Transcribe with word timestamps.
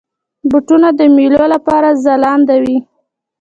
بوټونه 0.49 0.89
د 0.99 1.01
میلو 1.15 1.43
لپاره 1.53 1.89
ځلنده 2.03 2.55
وي. 2.63 2.77